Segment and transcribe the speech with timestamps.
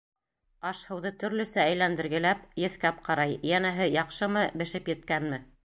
[0.69, 5.43] Аш-һыуҙы төрлөсә әйләндергеләп, еҫкәп ҡарай: йәнәһе, яҡшымы, бешеп еткәнме?